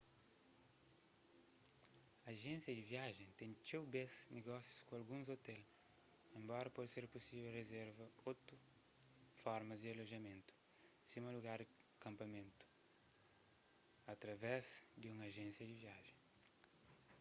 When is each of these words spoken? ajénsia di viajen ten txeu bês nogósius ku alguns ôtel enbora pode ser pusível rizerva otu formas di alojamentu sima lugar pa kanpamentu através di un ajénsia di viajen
ajénsia 2.31 2.73
di 2.77 2.85
viajen 2.91 3.29
ten 3.39 3.51
txeu 3.65 3.83
bês 3.95 4.13
nogósius 4.35 4.83
ku 4.85 4.91
alguns 4.95 5.27
ôtel 5.35 5.61
enbora 6.39 6.69
pode 6.75 6.89
ser 6.91 7.05
pusível 7.13 7.51
rizerva 7.59 8.05
otu 8.31 8.55
formas 9.43 9.79
di 9.81 9.89
alojamentu 9.93 10.53
sima 11.11 11.29
lugar 11.35 11.59
pa 11.67 11.99
kanpamentu 12.05 12.63
através 14.13 14.65
di 15.01 15.07
un 15.13 15.17
ajénsia 15.27 15.65
di 15.67 15.75
viajen 15.83 16.17